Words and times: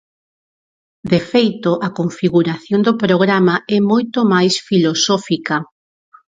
De 1.11 1.19
feito, 1.31 1.71
a 1.87 1.89
configuración 1.99 2.79
do 2.87 2.93
programa 3.03 3.55
é 3.77 3.79
moito 3.91 4.19
máis 4.33 4.53
filosófica. 4.67 5.55